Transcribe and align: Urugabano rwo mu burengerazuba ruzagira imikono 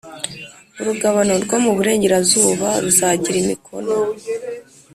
Urugabano 0.79 1.33
rwo 1.43 1.57
mu 1.63 1.71
burengerazuba 1.77 2.69
ruzagira 2.83 3.37
imikono 3.43 3.95